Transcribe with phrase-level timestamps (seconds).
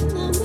[0.00, 0.39] love.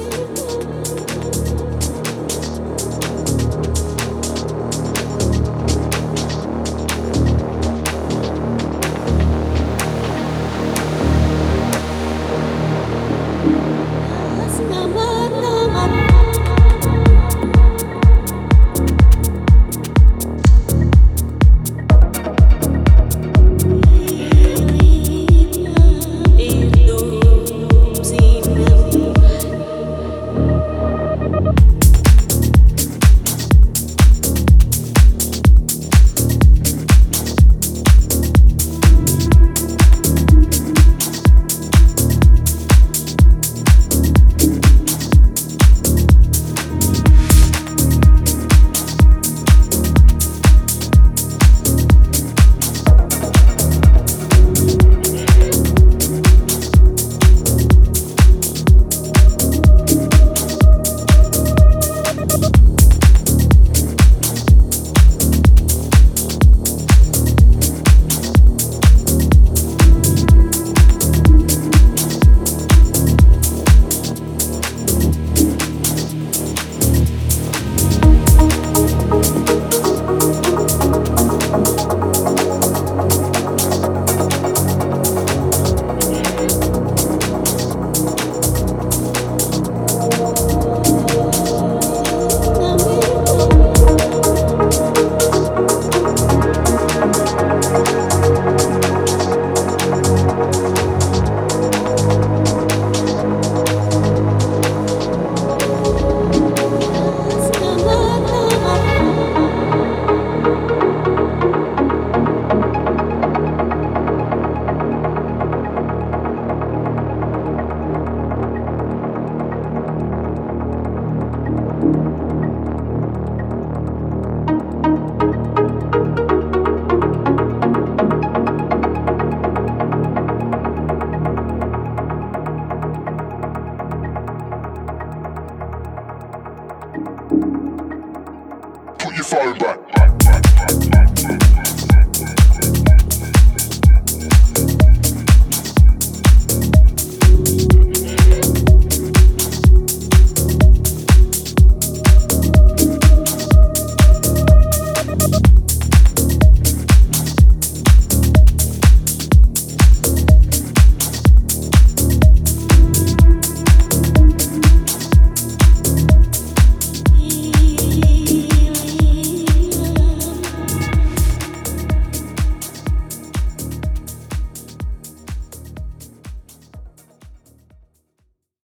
[139.25, 141.34] phone back.